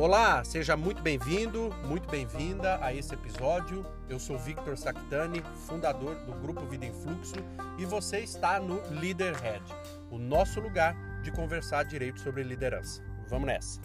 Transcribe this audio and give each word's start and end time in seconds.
Olá, 0.00 0.42
seja 0.44 0.78
muito 0.78 1.02
bem-vindo, 1.02 1.68
muito 1.84 2.08
bem-vinda 2.08 2.82
a 2.82 2.90
esse 2.90 3.12
episódio. 3.12 3.84
Eu 4.08 4.18
sou 4.18 4.38
Victor 4.38 4.74
Sactani, 4.74 5.42
fundador 5.66 6.14
do 6.24 6.32
Grupo 6.40 6.64
Vida 6.64 6.86
em 6.86 6.92
Fluxo, 6.94 7.34
e 7.76 7.84
você 7.84 8.20
está 8.20 8.58
no 8.58 8.80
Leaderhead, 8.98 9.62
o 10.10 10.16
nosso 10.16 10.58
lugar 10.58 10.96
de 11.20 11.30
conversar 11.30 11.82
direito 11.82 12.18
sobre 12.18 12.42
liderança. 12.42 13.04
Vamos 13.28 13.46
nessa! 13.46 13.78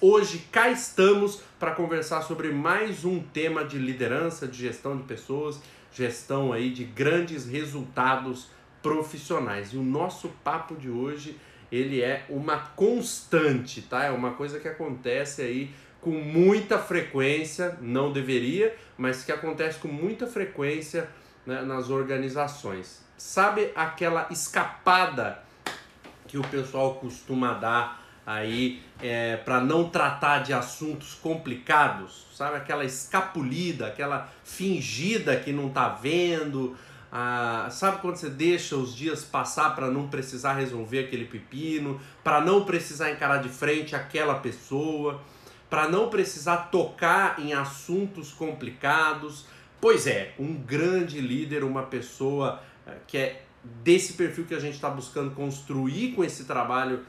Hoje 0.00 0.46
cá 0.52 0.70
estamos 0.70 1.42
para 1.58 1.72
conversar 1.72 2.22
sobre 2.22 2.52
mais 2.52 3.04
um 3.04 3.20
tema 3.20 3.64
de 3.64 3.76
liderança, 3.76 4.46
de 4.46 4.56
gestão 4.56 4.96
de 4.96 5.02
pessoas, 5.02 5.60
gestão 5.92 6.52
aí 6.52 6.70
de 6.70 6.84
grandes 6.84 7.44
resultados 7.44 8.48
profissionais. 8.80 9.72
E 9.72 9.76
o 9.76 9.82
nosso 9.82 10.28
papo 10.44 10.76
de 10.76 10.88
hoje 10.88 11.36
ele 11.70 12.02
é 12.02 12.24
uma 12.28 12.58
constante, 12.58 13.82
tá? 13.82 14.04
É 14.04 14.10
uma 14.10 14.32
coisa 14.32 14.60
que 14.60 14.68
acontece 14.68 15.42
aí 15.42 15.70
com 16.00 16.10
muita 16.10 16.78
frequência, 16.78 17.76
não 17.80 18.12
deveria, 18.12 18.76
mas 18.96 19.24
que 19.24 19.32
acontece 19.32 19.78
com 19.78 19.88
muita 19.88 20.26
frequência 20.26 21.08
né, 21.44 21.62
nas 21.62 21.90
organizações. 21.90 23.04
Sabe 23.16 23.72
aquela 23.74 24.28
escapada 24.30 25.42
que 26.28 26.38
o 26.38 26.42
pessoal 26.42 26.94
costuma 26.96 27.54
dar 27.54 28.04
aí 28.26 28.82
é, 29.00 29.36
para 29.36 29.60
não 29.60 29.88
tratar 29.88 30.40
de 30.40 30.52
assuntos 30.52 31.14
complicados? 31.14 32.26
Sabe 32.34 32.56
aquela 32.56 32.84
escapulida, 32.84 33.86
aquela 33.86 34.28
fingida 34.44 35.36
que 35.36 35.52
não 35.52 35.70
tá 35.70 35.88
vendo, 35.88 36.76
ah, 37.18 37.70
sabe 37.70 38.02
quando 38.02 38.16
você 38.16 38.28
deixa 38.28 38.76
os 38.76 38.94
dias 38.94 39.24
passar 39.24 39.74
para 39.74 39.90
não 39.90 40.06
precisar 40.06 40.52
resolver 40.52 40.98
aquele 40.98 41.24
pepino, 41.24 41.98
para 42.22 42.42
não 42.42 42.66
precisar 42.66 43.10
encarar 43.10 43.38
de 43.38 43.48
frente 43.48 43.96
aquela 43.96 44.34
pessoa, 44.34 45.22
para 45.70 45.88
não 45.88 46.10
precisar 46.10 46.68
tocar 46.70 47.40
em 47.40 47.54
assuntos 47.54 48.34
complicados? 48.34 49.46
Pois 49.80 50.06
é, 50.06 50.34
um 50.38 50.56
grande 50.56 51.18
líder, 51.18 51.64
uma 51.64 51.84
pessoa 51.84 52.60
eh, 52.86 52.98
que 53.06 53.16
é 53.16 53.46
desse 53.82 54.12
perfil 54.12 54.44
que 54.44 54.54
a 54.54 54.60
gente 54.60 54.74
está 54.74 54.90
buscando 54.90 55.30
construir 55.30 56.12
com 56.12 56.22
esse 56.22 56.44
trabalho 56.44 57.00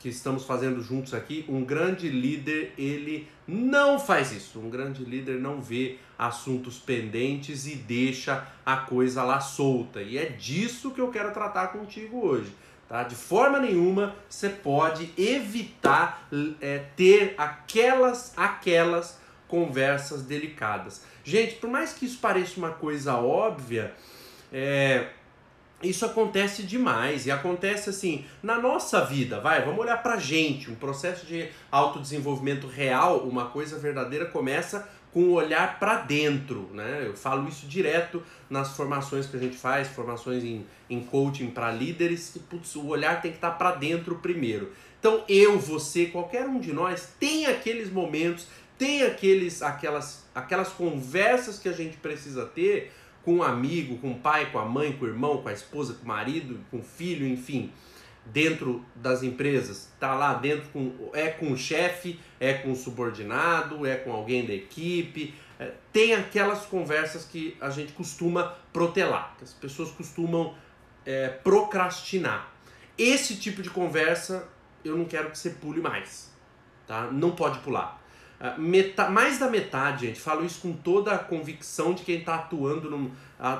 que 0.00 0.08
estamos 0.08 0.44
fazendo 0.44 0.82
juntos 0.82 1.14
aqui, 1.14 1.44
um 1.48 1.64
grande 1.64 2.08
líder, 2.08 2.72
ele 2.76 3.28
não 3.46 3.98
faz 3.98 4.32
isso. 4.32 4.58
Um 4.58 4.68
grande 4.68 5.04
líder 5.04 5.40
não 5.40 5.60
vê 5.60 5.98
assuntos 6.18 6.78
pendentes 6.78 7.66
e 7.66 7.76
deixa 7.76 8.46
a 8.64 8.76
coisa 8.76 9.22
lá 9.22 9.40
solta. 9.40 10.02
E 10.02 10.18
é 10.18 10.26
disso 10.26 10.90
que 10.90 11.00
eu 11.00 11.10
quero 11.10 11.32
tratar 11.32 11.68
contigo 11.68 12.26
hoje. 12.26 12.52
Tá? 12.88 13.02
De 13.02 13.16
forma 13.16 13.58
nenhuma 13.58 14.14
você 14.28 14.48
pode 14.48 15.12
evitar 15.18 16.28
é, 16.60 16.84
ter 16.96 17.34
aquelas, 17.36 18.32
aquelas 18.36 19.18
conversas 19.48 20.22
delicadas. 20.22 21.02
Gente, 21.24 21.56
por 21.56 21.68
mais 21.68 21.92
que 21.92 22.06
isso 22.06 22.18
pareça 22.18 22.58
uma 22.58 22.70
coisa 22.70 23.16
óbvia, 23.16 23.92
é, 24.52 25.08
isso 25.82 26.06
acontece 26.06 26.62
demais 26.62 27.26
e 27.26 27.30
acontece 27.30 27.90
assim 27.90 28.24
na 28.42 28.58
nossa 28.58 29.04
vida, 29.04 29.40
vai, 29.40 29.62
vamos 29.64 29.80
olhar 29.80 30.02
pra 30.02 30.16
gente, 30.16 30.70
um 30.70 30.74
processo 30.74 31.26
de 31.26 31.48
autodesenvolvimento 31.70 32.66
real, 32.66 33.18
uma 33.20 33.46
coisa 33.46 33.78
verdadeira 33.78 34.26
começa 34.26 34.88
com 35.12 35.20
o 35.20 35.32
olhar 35.32 35.78
para 35.78 35.96
dentro, 36.02 36.68
né? 36.74 37.04
Eu 37.06 37.16
falo 37.16 37.48
isso 37.48 37.66
direto 37.66 38.22
nas 38.50 38.76
formações 38.76 39.26
que 39.26 39.36
a 39.36 39.40
gente 39.40 39.56
faz, 39.56 39.88
formações 39.88 40.44
em, 40.44 40.66
em 40.90 41.00
coaching 41.00 41.50
para 41.50 41.70
líderes, 41.70 42.30
que 42.32 42.38
putz, 42.38 42.76
o 42.76 42.86
olhar 42.86 43.22
tem 43.22 43.30
que 43.30 43.38
estar 43.38 43.52
tá 43.52 43.56
para 43.56 43.72
dentro 43.72 44.16
primeiro. 44.16 44.72
Então 45.00 45.24
eu, 45.28 45.58
você, 45.58 46.06
qualquer 46.06 46.46
um 46.46 46.60
de 46.60 46.72
nós 46.72 47.08
tem 47.18 47.46
aqueles 47.46 47.90
momentos, 47.90 48.46
tem 48.76 49.04
aqueles 49.04 49.62
aquelas 49.62 50.26
aquelas 50.34 50.68
conversas 50.68 51.58
que 51.58 51.68
a 51.68 51.72
gente 51.72 51.96
precisa 51.96 52.44
ter 52.44 52.92
com 53.26 53.38
um 53.38 53.42
amigo, 53.42 53.98
com 53.98 54.12
o 54.12 54.18
pai, 54.20 54.52
com 54.52 54.58
a 54.60 54.64
mãe, 54.64 54.92
com 54.92 55.04
o 55.04 55.08
irmão, 55.08 55.42
com 55.42 55.48
a 55.48 55.52
esposa, 55.52 55.94
com 55.94 56.04
o 56.04 56.06
marido, 56.06 56.60
com 56.70 56.78
o 56.78 56.82
filho, 56.82 57.26
enfim, 57.26 57.72
dentro 58.24 58.84
das 58.94 59.24
empresas, 59.24 59.90
tá 59.98 60.14
lá 60.14 60.34
dentro 60.34 60.68
com 60.68 61.10
é 61.12 61.26
com 61.26 61.50
o 61.50 61.56
chefe, 61.56 62.20
é 62.38 62.54
com 62.54 62.70
o 62.70 62.76
subordinado, 62.76 63.84
é 63.84 63.96
com 63.96 64.12
alguém 64.12 64.46
da 64.46 64.54
equipe, 64.54 65.34
é, 65.58 65.72
tem 65.92 66.14
aquelas 66.14 66.66
conversas 66.66 67.24
que 67.24 67.56
a 67.60 67.68
gente 67.68 67.92
costuma 67.94 68.54
protelar, 68.72 69.34
que 69.38 69.42
as 69.42 69.52
pessoas 69.52 69.90
costumam 69.90 70.54
é, 71.04 71.28
procrastinar. 71.28 72.52
Esse 72.96 73.34
tipo 73.34 73.60
de 73.60 73.70
conversa 73.70 74.48
eu 74.84 74.96
não 74.96 75.04
quero 75.04 75.32
que 75.32 75.38
você 75.38 75.50
pule 75.50 75.80
mais, 75.80 76.32
tá? 76.86 77.08
Não 77.10 77.32
pode 77.32 77.58
pular. 77.58 78.00
Ah, 78.38 78.54
meta, 78.58 79.08
mais 79.08 79.38
da 79.38 79.48
metade, 79.48 80.06
gente, 80.06 80.20
falo 80.20 80.44
isso 80.44 80.60
com 80.60 80.72
toda 80.72 81.12
a 81.12 81.18
convicção 81.18 81.94
de 81.94 82.02
quem 82.02 82.18
está 82.18 82.34
atuando 82.34 82.90
num, 82.90 83.10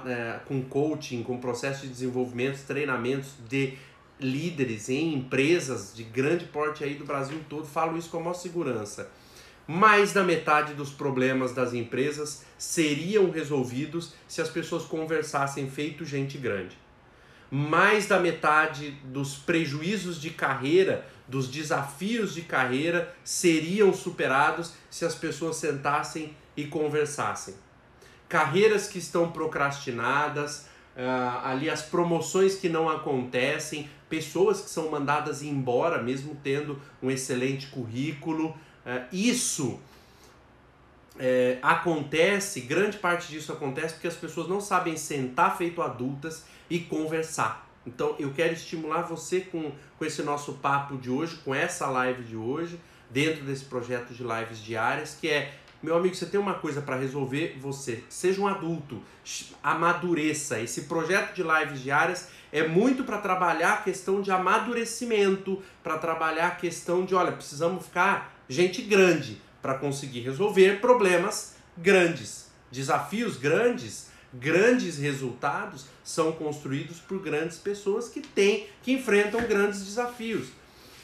é, 0.07 0.39
com 0.47 0.63
coaching, 0.63 1.23
com 1.23 1.39
processo 1.39 1.83
de 1.83 1.89
desenvolvimento, 1.89 2.63
treinamentos 2.67 3.31
de 3.49 3.79
líderes 4.21 4.89
em 4.89 5.15
empresas 5.15 5.95
de 5.95 6.03
grande 6.03 6.45
porte 6.47 6.85
aí 6.85 6.95
do 6.95 7.05
Brasil 7.05 7.39
todo, 7.49 7.67
falo 7.67 7.97
isso 7.97 8.11
com 8.11 8.19
a 8.19 8.21
maior 8.21 8.35
segurança. 8.35 9.11
Mais 9.67 10.13
da 10.13 10.23
metade 10.23 10.75
dos 10.75 10.91
problemas 10.91 11.53
das 11.53 11.73
empresas 11.73 12.45
seriam 12.59 13.31
resolvidos 13.31 14.15
se 14.29 14.41
as 14.41 14.49
pessoas 14.49 14.85
conversassem 14.85 15.69
feito 15.71 16.05
gente 16.05 16.39
grande 16.39 16.77
mais 17.51 18.07
da 18.07 18.19
metade 18.19 18.91
dos 19.05 19.37
prejuízos 19.37 20.21
de 20.21 20.31
carreira, 20.31 21.07
dos 21.29 21.49
desafios 21.49 22.35
de 22.35 22.43
carreira 22.43 23.15
seriam 23.25 23.93
superados 23.93 24.73
se 24.91 25.05
as 25.05 25.15
pessoas 25.15 25.57
sentassem 25.57 26.35
e 26.57 26.67
conversassem. 26.67 27.55
Carreiras 28.29 28.89
que 28.89 28.99
estão 28.99 29.31
procrastinadas, 29.31 30.67
uh, 30.97 31.45
ali 31.45 31.71
as 31.71 31.83
promoções 31.83 32.57
que 32.57 32.69
não 32.69 32.89
acontecem, 32.89 33.89
pessoas 34.09 34.61
que 34.61 34.71
são 34.71 34.91
mandadas 34.91 35.43
embora 35.43 36.03
mesmo 36.03 36.37
tendo 36.43 36.81
um 37.03 37.11
excelente 37.11 37.69
currículo. 37.69 38.49
Uh, 38.85 39.05
isso 39.13 39.81
é, 41.19 41.59
acontece, 41.63 42.61
grande 42.61 42.99
parte 42.99 43.29
disso 43.29 43.53
acontece 43.53 43.95
porque 43.95 44.09
as 44.09 44.17
pessoas 44.17 44.49
não 44.49 44.61
sabem 44.61 44.97
sentar 44.97 45.57
feito 45.57 45.81
adultas 45.83 46.45
e 46.69 46.79
conversar. 46.79 47.67
Então 47.87 48.17
eu 48.19 48.33
quero 48.33 48.53
estimular 48.53 49.03
você 49.03 49.41
com, 49.41 49.73
com 49.99 50.05
esse 50.05 50.23
nosso 50.23 50.55
papo 50.55 50.97
de 50.97 51.11
hoje, 51.11 51.37
com 51.45 51.55
essa 51.55 51.87
live 51.87 52.23
de 52.25 52.37
hoje, 52.37 52.81
dentro 53.09 53.45
desse 53.45 53.65
projeto 53.65 54.13
de 54.13 54.23
lives 54.23 54.63
diárias, 54.63 55.17
que 55.19 55.29
é, 55.29 55.55
meu 55.83 55.97
amigo, 55.97 56.15
você 56.15 56.27
tem 56.27 56.41
uma 56.41 56.55
coisa 56.55 56.83
para 56.83 56.97
resolver, 56.97 57.57
você 57.61 58.03
seja 58.09 58.41
um 58.41 58.49
adulto, 58.49 59.01
amadureça. 59.63 60.59
Esse 60.61 60.83
projeto 60.83 61.35
de 61.35 61.43
lives 61.43 61.81
diárias 61.81 62.29
é 62.53 62.67
muito 62.67 63.05
para 63.05 63.19
trabalhar 63.19 63.75
a 63.75 63.77
questão 63.79 64.21
de 64.21 64.31
amadurecimento, 64.33 65.63
para 65.83 65.97
trabalhar 65.99 66.49
a 66.49 66.55
questão 66.57 67.05
de, 67.05 67.15
olha, 67.15 67.31
precisamos 67.31 67.85
ficar 67.85 68.35
gente 68.49 68.83
grande 68.83 69.46
para 69.67 69.75
conseguir 69.75 70.21
resolver 70.21 70.81
problemas 70.81 71.57
grandes, 71.77 72.53
desafios 72.71 73.37
grandes 73.37 74.13
grandes 74.33 74.97
resultados 74.97 75.87
são 76.05 76.31
construídos 76.31 77.01
por 77.01 77.21
grandes 77.21 77.59
pessoas 77.59 78.09
que 78.09 78.21
têm, 78.21 78.69
que 78.81 78.93
enfrentam 78.93 79.41
grandes 79.41 79.85
desafios. 79.85 80.51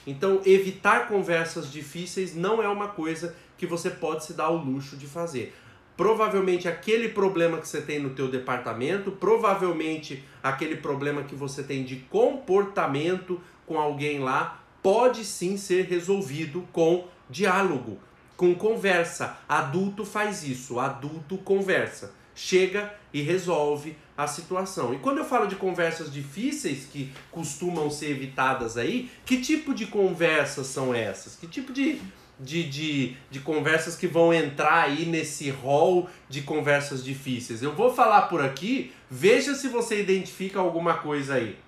Então, 0.07 0.41
evitar 0.47 1.09
conversas 1.09 1.73
difíceis 1.73 2.37
não 2.37 2.63
é 2.63 2.69
uma 2.69 2.87
coisa 2.87 3.35
que 3.59 3.67
você 3.67 3.91
pode 3.91 4.25
se 4.25 4.33
dar 4.33 4.51
o 4.51 4.57
luxo 4.57 4.97
de 4.97 5.09
fazer. 5.09 5.53
Provavelmente 5.97 6.69
aquele 6.69 7.09
problema 7.09 7.59
que 7.59 7.67
você 7.67 7.81
tem 7.81 7.99
no 7.99 8.11
teu 8.11 8.29
departamento, 8.29 9.11
provavelmente 9.11 10.23
aquele 10.41 10.77
problema 10.77 11.25
que 11.25 11.35
você 11.35 11.65
tem 11.65 11.83
de 11.83 11.97
comportamento 12.09 13.41
com 13.67 13.77
alguém 13.81 14.21
lá, 14.21 14.63
pode 14.81 15.25
sim 15.25 15.57
ser 15.57 15.87
resolvido 15.87 16.65
com 16.73 17.09
diálogo, 17.29 17.99
com 18.37 18.55
conversa. 18.55 19.39
Adulto 19.49 20.05
faz 20.05 20.45
isso, 20.45 20.79
adulto 20.79 21.39
conversa 21.39 22.13
chega 22.35 22.93
e 23.13 23.21
resolve 23.21 23.97
a 24.17 24.27
situação. 24.27 24.95
E 24.95 24.99
quando 24.99 25.19
eu 25.19 25.25
falo 25.25 25.47
de 25.47 25.57
conversas 25.57 26.13
difíceis 26.13 26.87
que 26.87 27.13
costumam 27.31 27.91
ser 27.91 28.11
evitadas 28.11 28.77
aí, 28.77 29.11
que 29.25 29.41
tipo 29.41 29.75
de 29.75 29.87
conversas 29.87 30.67
são 30.67 30.95
essas? 30.95 31.37
Que 31.37 31.47
tipo 31.47 31.73
de, 31.73 32.01
de, 32.39 32.69
de, 32.69 33.17
de 33.31 33.41
conversas 33.41 33.97
que 33.97 34.07
vão 34.07 34.33
entrar 34.33 34.85
aí 34.85 35.05
nesse 35.05 35.51
rol 35.51 36.09
de 36.29 36.43
conversas 36.43 37.05
difíceis? 37.05 37.63
Eu 37.63 37.75
vou 37.75 37.95
falar 37.95 38.23
por 38.23 38.43
aqui, 38.43 38.93
veja 39.11 39.55
se 39.55 39.69
você 39.69 40.01
identifica 40.01 40.59
alguma 40.59 40.95
coisa 40.95 41.35
aí. 41.35 41.59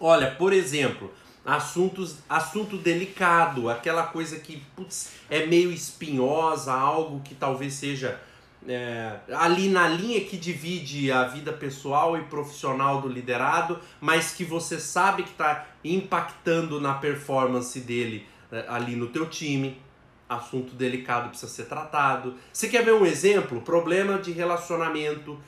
Olha, 0.00 0.32
por 0.32 0.52
exemplo, 0.52 1.12
assuntos, 1.44 2.18
assunto 2.28 2.76
delicado, 2.76 3.68
aquela 3.68 4.04
coisa 4.04 4.38
que 4.38 4.62
putz, 4.76 5.12
é 5.28 5.46
meio 5.46 5.72
espinhosa, 5.72 6.72
algo 6.72 7.20
que 7.20 7.34
talvez 7.34 7.74
seja 7.74 8.20
é, 8.68 9.16
ali 9.34 9.68
na 9.68 9.88
linha 9.88 10.20
que 10.24 10.36
divide 10.36 11.10
a 11.10 11.24
vida 11.24 11.52
pessoal 11.52 12.16
e 12.16 12.22
profissional 12.22 13.00
do 13.00 13.08
liderado, 13.08 13.80
mas 14.00 14.32
que 14.32 14.44
você 14.44 14.78
sabe 14.78 15.24
que 15.24 15.30
está 15.30 15.66
impactando 15.84 16.80
na 16.80 16.94
performance 16.94 17.80
dele 17.80 18.26
é, 18.50 18.64
ali 18.68 18.94
no 18.94 19.08
teu 19.08 19.28
time. 19.28 19.80
Assunto 20.28 20.74
delicado 20.74 21.28
precisa 21.28 21.50
ser 21.52 21.64
tratado. 21.64 22.36
Você 22.52 22.68
quer 22.68 22.82
ver 22.82 22.94
um 22.94 23.04
exemplo? 23.04 23.60
Problema 23.60 24.18
de 24.18 24.32
relacionamento 24.32 25.38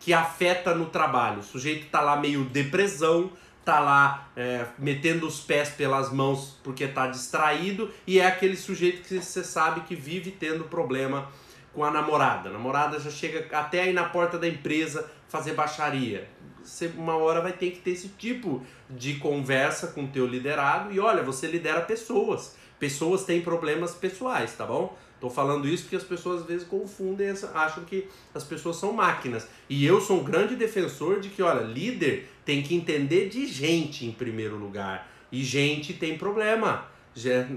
que 0.00 0.12
afeta 0.12 0.74
no 0.74 0.86
trabalho. 0.86 1.38
O 1.38 1.42
sujeito 1.42 1.86
está 1.86 2.00
lá 2.00 2.16
meio 2.16 2.44
depressão, 2.44 3.30
tá 3.64 3.80
lá 3.80 4.28
é, 4.36 4.66
metendo 4.78 5.26
os 5.26 5.40
pés 5.40 5.70
pelas 5.70 6.12
mãos 6.12 6.58
porque 6.62 6.86
tá 6.86 7.06
distraído 7.06 7.90
e 8.06 8.20
é 8.20 8.26
aquele 8.26 8.56
sujeito 8.56 9.02
que 9.02 9.20
você 9.20 9.42
sabe 9.42 9.80
que 9.82 9.94
vive 9.94 10.30
tendo 10.30 10.64
problema 10.64 11.28
com 11.72 11.82
a 11.82 11.90
namorada. 11.90 12.50
A 12.50 12.52
namorada 12.52 13.00
já 13.00 13.10
chega 13.10 13.46
até 13.56 13.82
aí 13.82 13.92
na 13.92 14.04
porta 14.04 14.38
da 14.38 14.46
empresa 14.46 15.10
fazer 15.28 15.54
baixaria. 15.54 16.28
Você 16.62 16.86
uma 16.96 17.16
hora 17.16 17.40
vai 17.40 17.52
ter 17.52 17.70
que 17.72 17.80
ter 17.80 17.90
esse 17.90 18.08
tipo 18.08 18.64
de 18.88 19.14
conversa 19.16 19.88
com 19.88 20.04
o 20.04 20.08
teu 20.08 20.26
liderado 20.26 20.92
e 20.92 21.00
olha, 21.00 21.22
você 21.22 21.46
lidera 21.46 21.80
pessoas. 21.80 22.56
Pessoas 22.78 23.24
têm 23.24 23.40
problemas 23.40 23.94
pessoais, 23.94 24.54
tá 24.54 24.66
bom? 24.66 24.96
Tô 25.20 25.30
falando 25.30 25.66
isso 25.66 25.84
porque 25.84 25.96
as 25.96 26.04
pessoas 26.04 26.42
às 26.42 26.46
vezes 26.46 26.66
confundem, 26.66 27.28
acham 27.54 27.84
que 27.84 28.08
as 28.34 28.44
pessoas 28.44 28.76
são 28.76 28.92
máquinas. 28.92 29.46
E 29.68 29.84
eu 29.84 30.00
sou 30.00 30.20
um 30.20 30.24
grande 30.24 30.56
defensor 30.56 31.20
de 31.20 31.30
que, 31.30 31.42
olha, 31.42 31.62
líder 31.62 32.28
tem 32.44 32.62
que 32.62 32.74
entender 32.74 33.28
de 33.28 33.46
gente 33.46 34.04
em 34.04 34.12
primeiro 34.12 34.56
lugar. 34.56 35.10
E 35.32 35.42
gente 35.42 35.94
tem 35.94 36.18
problema, 36.18 36.86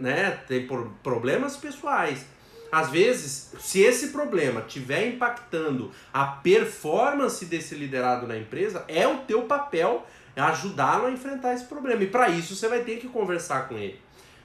né? 0.02 0.32
Tem 0.48 0.68
problemas 1.04 1.58
pessoais. 1.58 2.26
Às 2.72 2.90
vezes, 2.90 3.54
se 3.60 3.82
esse 3.82 4.10
problema 4.10 4.62
estiver 4.62 5.08
impactando 5.08 5.92
a 6.14 6.26
performance 6.26 7.46
desse 7.46 7.76
liderado 7.76 8.28
na 8.28 8.38
empresa, 8.38 8.84
é 8.88 9.08
o 9.08 9.20
teu 9.20 9.44
papel 9.44 10.06
ajudá-lo 10.36 11.08
a 11.08 11.12
enfrentar 11.12 11.54
esse 11.54 11.66
problema. 11.66 12.04
E 12.04 12.08
para 12.08 12.30
isso 12.30 12.56
você 12.56 12.68
vai 12.68 12.84
ter 12.84 12.98
que 12.98 13.08
conversar 13.08 13.68
com 13.68 13.76
ele. 13.78 14.00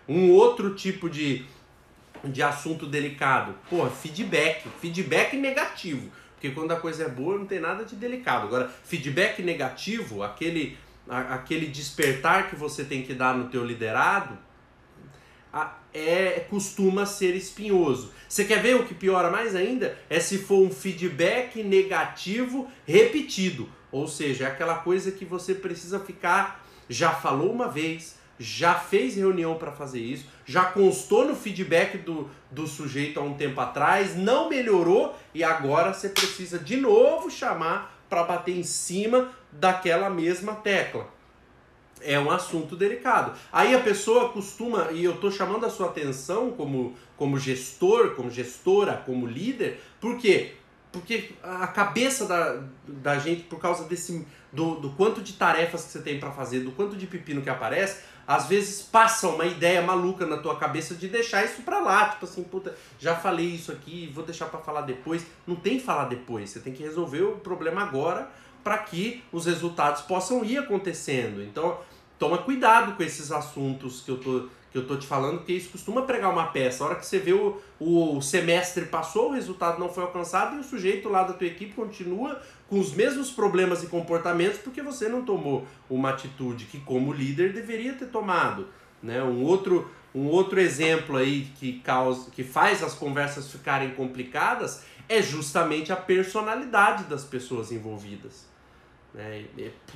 Um 0.08 0.30
outro 0.30 0.74
tipo 0.74 1.08
de 1.08 1.44
de 2.24 2.42
assunto 2.42 2.86
delicado. 2.86 3.54
Pô, 3.68 3.88
feedback. 3.90 4.68
Feedback 4.80 5.36
negativo. 5.36 6.10
Porque 6.34 6.50
quando 6.50 6.72
a 6.72 6.76
coisa 6.76 7.04
é 7.04 7.08
boa, 7.08 7.38
não 7.38 7.46
tem 7.46 7.60
nada 7.60 7.84
de 7.84 7.94
delicado. 7.94 8.46
Agora, 8.46 8.70
feedback 8.84 9.42
negativo, 9.42 10.22
aquele, 10.22 10.76
a, 11.08 11.34
aquele 11.34 11.66
despertar 11.66 12.50
que 12.50 12.56
você 12.56 12.84
tem 12.84 13.02
que 13.02 13.14
dar 13.14 13.36
no 13.36 13.48
teu 13.48 13.64
liderado, 13.64 14.36
a, 15.52 15.76
é 15.94 16.44
costuma 16.48 17.06
ser 17.06 17.36
espinhoso. 17.36 18.12
Você 18.28 18.44
quer 18.44 18.62
ver 18.62 18.76
o 18.76 18.84
que 18.84 18.94
piora 18.94 19.30
mais 19.30 19.54
ainda? 19.54 19.96
É 20.08 20.18
se 20.18 20.38
for 20.38 20.66
um 20.66 20.70
feedback 20.70 21.62
negativo 21.62 22.68
repetido. 22.86 23.68
Ou 23.92 24.08
seja, 24.08 24.44
é 24.44 24.46
aquela 24.48 24.76
coisa 24.76 25.12
que 25.12 25.24
você 25.24 25.54
precisa 25.54 26.00
ficar, 26.00 26.66
já 26.88 27.10
falou 27.10 27.52
uma 27.52 27.68
vez, 27.68 28.18
já 28.38 28.74
fez 28.74 29.16
reunião 29.16 29.56
para 29.56 29.72
fazer 29.72 30.00
isso, 30.00 30.26
já 30.44 30.64
constou 30.64 31.26
no 31.26 31.36
feedback 31.36 31.98
do, 31.98 32.28
do 32.50 32.66
sujeito 32.66 33.20
há 33.20 33.22
um 33.22 33.34
tempo 33.34 33.60
atrás, 33.60 34.16
não 34.16 34.48
melhorou 34.48 35.14
e 35.34 35.44
agora 35.44 35.92
você 35.92 36.08
precisa 36.08 36.58
de 36.58 36.76
novo 36.76 37.30
chamar 37.30 38.02
para 38.08 38.24
bater 38.24 38.56
em 38.56 38.62
cima 38.62 39.30
daquela 39.50 40.10
mesma 40.10 40.54
tecla. 40.54 41.08
É 42.00 42.18
um 42.18 42.30
assunto 42.30 42.74
delicado. 42.74 43.32
Aí 43.52 43.74
a 43.74 43.80
pessoa 43.80 44.30
costuma, 44.30 44.90
e 44.90 45.04
eu 45.04 45.14
estou 45.14 45.30
chamando 45.30 45.64
a 45.64 45.70
sua 45.70 45.86
atenção 45.86 46.50
como, 46.50 46.96
como 47.16 47.38
gestor, 47.38 48.16
como 48.16 48.28
gestora, 48.28 49.02
como 49.06 49.24
líder, 49.26 49.80
por 50.00 50.18
quê? 50.18 50.54
Porque 50.90 51.30
a 51.42 51.66
cabeça 51.68 52.26
da, 52.26 52.62
da 52.86 53.18
gente, 53.18 53.44
por 53.44 53.58
causa 53.58 53.84
desse 53.84 54.26
do, 54.52 54.74
do 54.74 54.90
quanto 54.90 55.22
de 55.22 55.32
tarefas 55.32 55.84
que 55.84 55.92
você 55.92 56.00
tem 56.00 56.20
para 56.20 56.30
fazer, 56.30 56.60
do 56.60 56.72
quanto 56.72 56.96
de 56.96 57.06
pepino 57.06 57.40
que 57.40 57.48
aparece, 57.48 58.02
às 58.26 58.46
vezes 58.46 58.82
passa 58.82 59.28
uma 59.28 59.44
ideia 59.44 59.82
maluca 59.82 60.26
na 60.26 60.36
tua 60.36 60.56
cabeça 60.56 60.94
de 60.94 61.08
deixar 61.08 61.44
isso 61.44 61.62
pra 61.62 61.80
lá. 61.80 62.08
Tipo 62.10 62.24
assim, 62.24 62.42
puta, 62.42 62.74
já 62.98 63.16
falei 63.16 63.46
isso 63.46 63.72
aqui, 63.72 64.10
vou 64.14 64.24
deixar 64.24 64.46
para 64.46 64.60
falar 64.60 64.82
depois. 64.82 65.26
Não 65.46 65.56
tem 65.56 65.80
falar 65.80 66.06
depois, 66.06 66.50
você 66.50 66.60
tem 66.60 66.72
que 66.72 66.82
resolver 66.82 67.22
o 67.22 67.36
problema 67.36 67.82
agora 67.82 68.30
para 68.62 68.78
que 68.78 69.22
os 69.32 69.46
resultados 69.46 70.02
possam 70.02 70.44
ir 70.44 70.58
acontecendo. 70.58 71.42
Então, 71.42 71.78
toma 72.18 72.38
cuidado 72.38 72.96
com 72.96 73.02
esses 73.02 73.32
assuntos 73.32 74.00
que 74.00 74.10
eu 74.10 74.18
tô 74.18 74.48
que 74.72 74.78
eu 74.78 74.86
tô 74.86 74.96
te 74.96 75.06
falando, 75.06 75.38
porque 75.38 75.52
isso 75.52 75.68
costuma 75.68 76.02
pregar 76.02 76.32
uma 76.32 76.46
peça. 76.46 76.82
A 76.82 76.86
hora 76.86 76.96
que 76.96 77.04
você 77.04 77.18
vê 77.18 77.34
o, 77.34 77.60
o 77.78 78.20
semestre 78.22 78.86
passou, 78.86 79.28
o 79.28 79.34
resultado 79.34 79.78
não 79.78 79.90
foi 79.90 80.02
alcançado 80.02 80.56
e 80.56 80.60
o 80.60 80.64
sujeito 80.64 81.10
lá 81.10 81.22
da 81.22 81.34
tua 81.34 81.46
equipe 81.46 81.74
continua 81.74 82.40
com 82.68 82.80
os 82.80 82.94
mesmos 82.94 83.30
problemas 83.30 83.82
e 83.82 83.86
comportamentos 83.86 84.58
porque 84.58 84.80
você 84.80 85.08
não 85.08 85.22
tomou 85.22 85.66
uma 85.90 86.08
atitude 86.08 86.64
que 86.64 86.80
como 86.80 87.12
líder 87.12 87.52
deveria 87.52 87.92
ter 87.92 88.06
tomado, 88.06 88.66
né? 89.02 89.22
Um 89.22 89.44
outro 89.44 89.90
um 90.14 90.26
outro 90.26 90.60
exemplo 90.60 91.16
aí 91.16 91.50
que 91.56 91.80
causa 91.80 92.30
que 92.30 92.44
faz 92.44 92.82
as 92.82 92.94
conversas 92.94 93.50
ficarem 93.50 93.90
complicadas 93.90 94.82
é 95.08 95.22
justamente 95.22 95.92
a 95.92 95.96
personalidade 95.96 97.04
das 97.04 97.24
pessoas 97.24 97.72
envolvidas. 97.72 98.46
Né? 99.14 99.44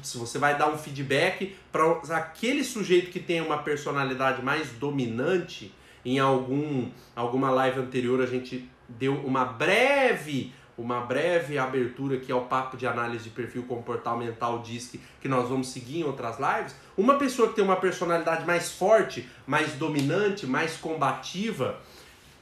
Se 0.02 0.18
você 0.18 0.38
vai 0.38 0.58
dar 0.58 0.68
um 0.68 0.78
feedback 0.78 1.56
para 1.72 2.00
aquele 2.10 2.62
sujeito 2.62 3.10
que 3.10 3.20
tem 3.20 3.40
uma 3.40 3.58
personalidade 3.58 4.42
mais 4.42 4.70
dominante, 4.72 5.74
em 6.04 6.18
algum 6.18 6.90
alguma 7.14 7.50
live 7.50 7.80
anterior 7.80 8.22
a 8.22 8.26
gente 8.26 8.68
deu 8.88 9.14
uma 9.14 9.44
breve 9.44 10.52
uma 10.78 11.00
breve 11.00 11.58
abertura 11.58 12.16
aqui 12.16 12.30
ao 12.30 12.42
papo 12.42 12.76
de 12.76 12.86
análise 12.86 13.24
de 13.24 13.30
perfil 13.30 13.62
comportamental 13.62 14.60
DISC 14.60 15.00
que 15.20 15.28
nós 15.28 15.48
vamos 15.48 15.68
seguir 15.68 16.00
em 16.00 16.04
outras 16.04 16.36
lives. 16.38 16.74
Uma 16.96 17.14
pessoa 17.16 17.48
que 17.48 17.54
tem 17.54 17.64
uma 17.64 17.76
personalidade 17.76 18.44
mais 18.44 18.72
forte, 18.72 19.26
mais 19.46 19.72
dominante, 19.72 20.46
mais 20.46 20.76
combativa, 20.76 21.80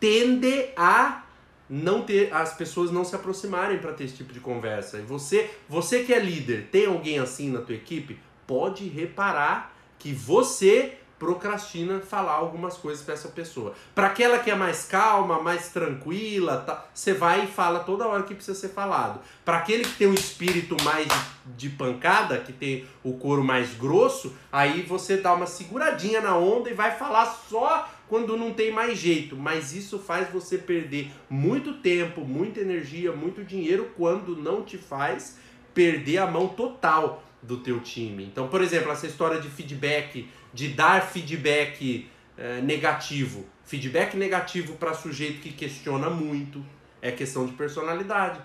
tende 0.00 0.66
a 0.76 1.23
não 1.68 2.02
ter 2.02 2.32
as 2.32 2.54
pessoas 2.54 2.90
não 2.90 3.04
se 3.04 3.14
aproximarem 3.14 3.78
para 3.78 3.92
ter 3.92 4.04
esse 4.04 4.16
tipo 4.16 4.32
de 4.32 4.40
conversa. 4.40 4.98
E 4.98 5.02
você, 5.02 5.50
você 5.68 6.04
que 6.04 6.12
é 6.12 6.18
líder, 6.18 6.68
tem 6.70 6.86
alguém 6.86 7.18
assim 7.18 7.50
na 7.50 7.60
tua 7.60 7.74
equipe, 7.74 8.18
pode 8.46 8.86
reparar 8.88 9.74
que 9.98 10.12
você 10.12 10.98
procrastina 11.24 12.00
falar 12.00 12.32
algumas 12.34 12.76
coisas 12.76 13.02
para 13.02 13.14
essa 13.14 13.28
pessoa. 13.28 13.72
Para 13.94 14.08
aquela 14.08 14.38
que 14.38 14.50
é 14.50 14.54
mais 14.54 14.84
calma, 14.84 15.40
mais 15.40 15.70
tranquila, 15.70 16.58
tá, 16.58 16.84
você 16.92 17.14
vai 17.14 17.44
e 17.44 17.46
fala 17.46 17.80
toda 17.80 18.06
hora 18.06 18.24
que 18.24 18.34
precisa 18.34 18.58
ser 18.58 18.68
falado. 18.68 19.20
Para 19.42 19.56
aquele 19.56 19.84
que 19.84 19.94
tem 19.94 20.06
um 20.06 20.12
espírito 20.12 20.76
mais 20.84 21.08
de 21.56 21.70
pancada, 21.70 22.38
que 22.38 22.52
tem 22.52 22.86
o 23.02 23.14
couro 23.14 23.42
mais 23.42 23.72
grosso, 23.74 24.36
aí 24.52 24.82
você 24.82 25.16
dá 25.16 25.32
uma 25.32 25.46
seguradinha 25.46 26.20
na 26.20 26.36
onda 26.36 26.68
e 26.68 26.74
vai 26.74 26.94
falar 26.94 27.24
só 27.48 27.88
quando 28.06 28.36
não 28.36 28.52
tem 28.52 28.70
mais 28.70 28.98
jeito, 28.98 29.34
mas 29.34 29.74
isso 29.74 29.98
faz 29.98 30.30
você 30.30 30.58
perder 30.58 31.10
muito 31.30 31.72
tempo, 31.78 32.20
muita 32.20 32.60
energia, 32.60 33.12
muito 33.12 33.42
dinheiro 33.42 33.90
quando 33.96 34.36
não 34.36 34.62
te 34.62 34.76
faz 34.76 35.38
perder 35.72 36.18
a 36.18 36.26
mão 36.26 36.48
total 36.48 37.24
do 37.46 37.58
teu 37.58 37.80
time. 37.80 38.24
Então, 38.24 38.48
por 38.48 38.62
exemplo, 38.62 38.90
essa 38.90 39.06
história 39.06 39.40
de 39.40 39.48
feedback, 39.48 40.28
de 40.54 40.68
dar 40.68 41.02
feedback 41.02 42.08
é, 42.38 42.60
negativo. 42.60 43.44
Feedback 43.64 44.16
negativo 44.16 44.74
para 44.76 44.94
sujeito 44.94 45.40
que 45.40 45.52
questiona 45.52 46.08
muito 46.08 46.64
é 47.02 47.10
questão 47.10 47.44
de 47.44 47.52
personalidade. 47.52 48.40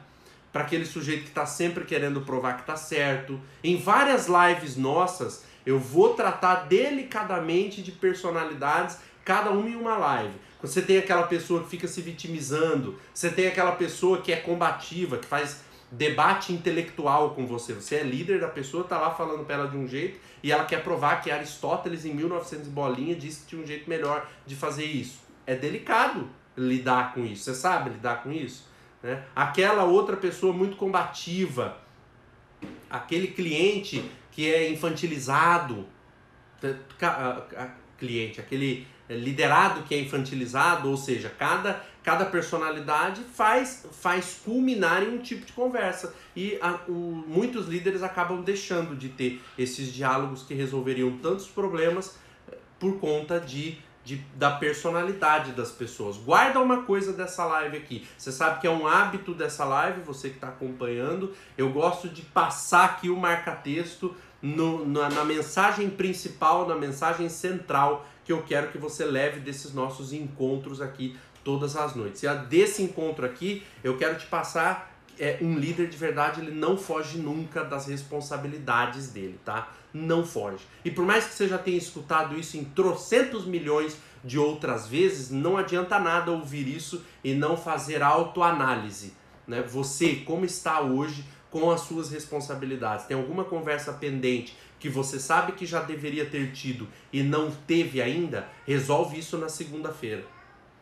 Para 0.52 0.64
aquele 0.64 0.86
sujeito 0.86 1.24
que 1.24 1.30
está 1.30 1.46
sempre 1.46 1.86
querendo 1.86 2.22
provar 2.22 2.56
que 2.56 2.62
está 2.62 2.76
certo. 2.76 3.40
Em 3.64 3.78
várias 3.78 4.28
lives 4.28 4.76
nossas, 4.76 5.46
eu 5.66 5.80
vou 5.80 6.16
tratar 6.16 6.68
delicadamente 6.68 7.84
de 7.84 7.92
personalidades 7.92 8.98
cada 9.24 9.52
uma 9.52 9.70
em 9.70 9.76
uma 9.76 9.96
live. 9.96 10.34
Você 10.62 10.82
tem 10.82 10.98
aquela 10.98 11.24
pessoa 11.24 11.64
que 11.64 11.70
fica 11.70 11.88
se 11.88 12.02
vitimizando, 12.02 13.00
você 13.14 13.30
tem 13.30 13.48
aquela 13.48 13.74
pessoa 13.74 14.22
que 14.22 14.32
é 14.32 14.36
combativa, 14.36 15.18
que 15.18 15.26
faz 15.28 15.62
debate 15.92 16.54
intelectual 16.54 17.32
com 17.32 17.46
você. 17.48 17.74
Você 17.74 17.96
é 17.96 18.04
líder 18.04 18.40
da 18.40 18.48
pessoa, 18.48 18.84
tá 18.84 18.98
lá 18.98 19.12
falando 19.12 19.44
para 19.46 19.56
ela 19.56 19.68
de 19.68 19.78
um 19.78 19.88
jeito 19.88 20.20
e 20.44 20.52
ela 20.52 20.66
quer 20.66 20.84
provar 20.84 21.22
que 21.22 21.32
Aristóteles 21.32 22.06
em 22.06 22.14
1900 22.14 22.68
bolinha 22.68 23.16
disse 23.16 23.42
que 23.42 23.48
tinha 23.48 23.62
um 23.62 23.68
jeito 23.68 23.90
melhor 23.90 24.30
de 24.46 24.56
fazer 24.56 24.86
isso. 24.86 25.20
É 25.46 25.56
delicado 25.56 26.30
lidar 26.56 27.14
com 27.14 27.26
isso. 27.26 27.44
Você 27.44 27.56
sabe 27.56 27.92
lidar 27.92 28.24
com 28.24 28.32
isso? 28.32 28.68
Né? 29.02 29.24
Aquela 29.36 29.84
outra 29.84 30.16
pessoa 30.16 30.54
muito 30.54 30.78
combativa, 30.78 31.78
aquele 32.90 33.28
cliente 33.28 34.10
que 34.32 34.52
é 34.52 34.70
infantilizado, 34.70 35.88
cliente, 37.98 38.40
aquele 38.40 38.88
é, 39.08 39.16
liderado 39.16 39.84
que 39.84 39.96
é 39.96 40.00
infantilizado, 40.00 40.90
ou 40.90 40.98
seja, 40.98 41.30
cada, 41.30 41.84
cada 42.10 42.26
personalidade 42.26 43.22
faz, 43.22 43.86
faz 43.92 44.42
culminar 44.44 45.04
em 45.04 45.14
um 45.14 45.20
tipo 45.20 45.46
de 45.46 45.54
conversa. 45.54 46.12
E 46.36 46.58
a, 46.60 46.80
o, 46.88 46.92
muitos 47.28 47.68
líderes 47.68 48.02
acabam 48.02 48.42
deixando 48.42 48.96
de 48.96 49.10
ter 49.10 49.40
esses 49.56 49.94
diálogos 49.94 50.42
que 50.42 50.56
resolveriam 50.56 51.20
tantos 51.20 51.46
problemas 51.46 52.18
é, 52.52 52.58
por 52.80 53.00
conta 53.00 53.40
de, 53.40 53.78
de, 54.04 54.16
da 54.36 54.50
personalidade 54.50 55.52
das 55.52 55.70
pessoas. 55.70 56.18
Guarda 56.18 56.60
uma 56.60 56.82
coisa 56.82 57.14
dessa 57.14 57.46
live 57.46 57.78
aqui. 57.78 58.08
Você 58.18 58.32
sabe 58.32 58.60
que 58.60 58.66
é 58.66 58.72
um 58.72 58.88
hábito 58.88 59.36
dessa 59.36 59.64
live, 59.64 60.02
você 60.02 60.30
que 60.30 60.36
está 60.38 60.48
acompanhando. 60.48 61.36
Eu 61.56 61.70
gosto 61.70 62.10
de 62.10 62.24
passar 62.24 62.86
aqui 62.86 63.12
o 63.12 63.16
marca-texto 63.16 64.16
no, 64.42 64.84
na, 64.84 65.12
na 65.12 65.24
mensagem 65.24 65.92
principal, 65.92 66.68
na 66.68 66.76
mensagem 66.76 67.30
central 67.30 68.08
que 68.30 68.34
eu 68.34 68.44
quero 68.44 68.68
que 68.68 68.78
você 68.78 69.04
leve 69.04 69.40
desses 69.40 69.74
nossos 69.74 70.14
encontros 70.14 70.84
aqui 70.84 71.18
todas 71.44 71.76
as 71.76 71.96
noites. 71.96 72.22
E 72.22 72.28
a 72.28 72.36
desse 72.36 72.84
encontro 72.84 73.26
aqui, 73.26 73.64
eu 73.84 73.98
quero 73.98 74.20
te 74.20 74.28
passar 74.28 74.96
é, 75.18 75.40
um 75.42 75.58
líder 75.58 75.90
de 75.90 75.98
verdade, 75.98 76.40
ele 76.40 76.52
não 76.52 76.78
foge 76.78 77.18
nunca 77.18 77.64
das 77.64 77.88
responsabilidades 77.88 79.10
dele, 79.10 79.40
tá? 79.44 79.72
Não 79.92 80.24
foge. 80.24 80.64
E 80.86 80.92
por 80.92 81.04
mais 81.04 81.26
que 81.26 81.34
você 81.34 81.48
já 81.48 81.58
tenha 81.58 81.80
escutado 81.80 82.38
isso 82.38 82.56
em 82.56 82.66
trocentos 82.66 83.48
milhões 83.48 83.98
de 84.24 84.38
outras 84.38 84.88
vezes, 84.88 85.32
não 85.32 85.58
adianta 85.58 85.98
nada 85.98 86.30
ouvir 86.30 86.68
isso 86.68 87.04
e 87.24 87.34
não 87.34 87.58
fazer 87.58 88.04
autoanálise. 88.04 89.14
Né? 89.48 89.64
Você, 89.64 90.18
como 90.18 90.46
está 90.46 90.82
hoje 90.82 91.26
com 91.50 91.72
as 91.72 91.82
suas 91.82 92.12
responsabilidades? 92.12 93.06
Tem 93.06 93.18
alguma 93.18 93.44
conversa 93.44 93.94
pendente 93.94 94.56
que 94.80 94.90
você 94.90 95.20
sabe 95.20 95.54
que 95.54 95.66
já 95.66 95.82
deveria 95.82 96.26
ter 96.26 96.52
tido 96.52 96.88
e 97.12 97.22
não 97.22 97.52
teve 97.52 98.02
ainda? 98.02 98.48
Resolve 98.66 99.20
isso 99.20 99.38
na 99.38 99.50
segunda-feira. 99.50 100.24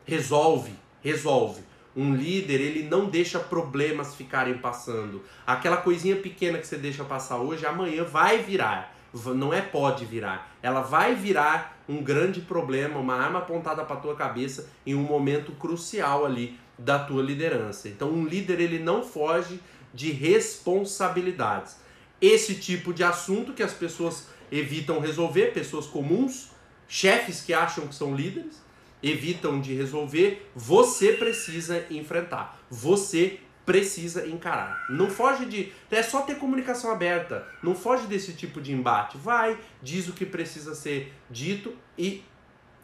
Resolve, 0.06 0.72
resolve. 1.02 1.62
Um 1.96 2.16
líder, 2.16 2.62
ele 2.62 2.84
não 2.84 3.08
deixa 3.10 3.40
problemas 3.40 4.14
ficarem 4.14 4.60
passando. 4.60 5.24
Aquela 5.48 5.78
coisinha 5.78 6.16
pequena 6.16 6.60
que 6.60 6.68
você 6.68 6.78
deixa 6.78 7.04
passar 7.04 7.38
hoje, 7.38 7.66
amanhã 7.66 8.04
vai 8.04 8.38
virar. 8.38 8.96
Não 9.36 9.52
é 9.52 9.62
pode 9.62 10.06
virar. 10.06 10.56
Ela 10.62 10.82
vai 10.82 11.16
virar 11.16 11.82
um 11.90 12.04
grande 12.04 12.42
problema, 12.42 13.00
uma 13.00 13.16
arma 13.16 13.40
apontada 13.40 13.84
para 13.84 13.96
tua 13.96 14.16
cabeça 14.16 14.70
em 14.86 14.94
um 14.94 15.02
momento 15.02 15.54
crucial 15.54 16.24
ali 16.24 16.60
da 16.78 17.00
tua 17.00 17.24
liderança. 17.24 17.90
Então, 17.90 18.12
um 18.12 18.26
líder 18.26 18.60
ele 18.60 18.78
não 18.78 19.02
foge 19.02 19.60
de 19.94 20.12
responsabilidades. 20.12 21.78
Esse 22.22 22.56
tipo 22.56 22.94
de 22.94 23.04
assunto 23.04 23.54
que 23.54 23.64
as 23.64 23.74
pessoas 23.74 24.28
evitam 24.52 25.00
resolver, 25.00 25.54
pessoas 25.54 25.86
comuns, 25.86 26.50
chefes 26.88 27.42
que 27.42 27.54
acham 27.54 27.88
que 27.88 27.96
são 27.96 28.16
líderes, 28.16 28.62
evitam 29.02 29.62
de 29.62 29.74
resolver, 29.74 30.50
você 30.56 31.14
precisa 31.14 31.86
enfrentar. 31.92 32.60
Você 32.70 33.40
precisa 33.66 34.26
encarar. 34.26 34.86
Não 34.90 35.10
foge 35.10 35.46
de. 35.46 35.74
É 35.92 36.02
só 36.02 36.22
ter 36.22 36.36
comunicação 36.36 36.90
aberta. 36.90 37.46
Não 37.62 37.76
foge 37.76 38.08
desse 38.08 38.34
tipo 38.34 38.62
de 38.62 38.72
embate. 38.72 39.18
Vai, 39.18 39.60
diz 39.82 40.08
o 40.08 40.14
que 40.14 40.26
precisa 40.26 40.74
ser 40.74 41.14
dito 41.30 41.76
e, 41.98 42.24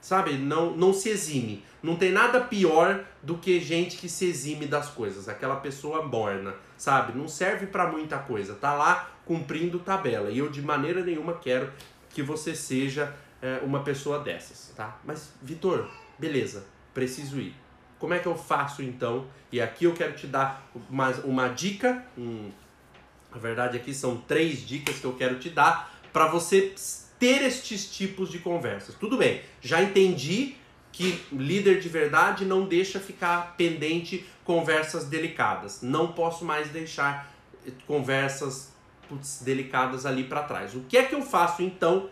sabe, 0.03 0.33
não, 0.33 0.75
não 0.75 0.93
se 0.93 1.07
exime. 1.07 1.63
Não 1.81 1.95
tem 1.95 2.11
nada 2.11 2.41
pior 2.41 3.05
do 3.21 3.37
que 3.37 3.59
gente 3.61 3.95
que 3.97 4.09
se 4.09 4.25
exime 4.25 4.67
das 4.67 4.89
coisas. 4.89 5.29
Aquela 5.29 5.55
pessoa 5.55 6.05
morna, 6.05 6.53
sabe? 6.77 7.17
Não 7.17 7.25
serve 7.25 7.67
para 7.67 7.89
muita 7.89 8.19
coisa. 8.19 8.53
Tá 8.53 8.73
lá 8.73 9.09
cumprindo 9.25 9.79
tabela. 9.79 10.29
E 10.29 10.37
eu 10.37 10.49
de 10.49 10.61
maneira 10.61 11.01
nenhuma 11.01 11.35
quero 11.35 11.71
que 12.09 12.21
você 12.21 12.53
seja 12.53 13.15
é, 13.41 13.61
uma 13.63 13.81
pessoa 13.81 14.19
dessas, 14.19 14.73
tá? 14.75 14.99
Mas, 15.05 15.31
Vitor, 15.41 15.89
beleza, 16.19 16.65
preciso 16.93 17.39
ir. 17.39 17.55
Como 17.97 18.13
é 18.13 18.19
que 18.19 18.27
eu 18.27 18.35
faço 18.35 18.83
então? 18.83 19.25
E 19.53 19.61
aqui 19.61 19.85
eu 19.85 19.93
quero 19.93 20.13
te 20.17 20.27
dar 20.27 20.69
uma, 20.89 21.11
uma 21.23 21.47
dica. 21.47 22.05
Um, 22.17 22.51
na 23.31 23.37
verdade, 23.37 23.77
aqui 23.77 23.93
são 23.93 24.17
três 24.17 24.67
dicas 24.67 24.99
que 24.99 25.05
eu 25.05 25.13
quero 25.13 25.39
te 25.39 25.49
dar 25.49 25.93
para 26.11 26.27
você 26.27 26.73
ter 27.23 27.41
estes 27.41 27.89
tipos 27.89 28.29
de 28.29 28.39
conversas. 28.39 28.95
Tudo 28.95 29.15
bem, 29.15 29.41
já 29.61 29.81
entendi 29.81 30.57
que 30.91 31.23
líder 31.31 31.79
de 31.79 31.87
verdade 31.87 32.43
não 32.43 32.65
deixa 32.65 32.99
ficar 32.99 33.55
pendente 33.55 34.25
conversas 34.43 35.05
delicadas. 35.05 35.81
Não 35.81 36.11
posso 36.11 36.43
mais 36.43 36.67
deixar 36.67 37.33
conversas 37.87 38.73
putz, 39.07 39.41
delicadas 39.41 40.05
ali 40.05 40.25
para 40.25 40.43
trás. 40.43 40.75
O 40.75 40.81
que 40.81 40.97
é 40.97 41.03
que 41.03 41.15
eu 41.15 41.21
faço 41.21 41.63
então 41.63 42.09